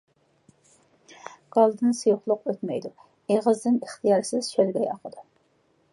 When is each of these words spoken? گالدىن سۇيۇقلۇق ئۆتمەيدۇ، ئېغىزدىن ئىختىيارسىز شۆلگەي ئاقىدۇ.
گالدىن 1.57 1.93
سۇيۇقلۇق 1.99 2.49
ئۆتمەيدۇ، 2.53 2.93
ئېغىزدىن 3.35 3.79
ئىختىيارسىز 3.85 4.51
شۆلگەي 4.57 4.93
ئاقىدۇ. 4.95 5.27